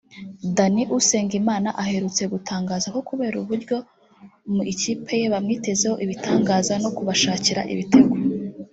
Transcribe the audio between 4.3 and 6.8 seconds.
mu ikipe ye bamwitezeho ibitangaza